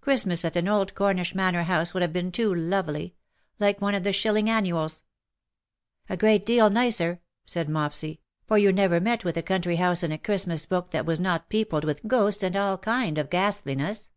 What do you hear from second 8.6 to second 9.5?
never met with a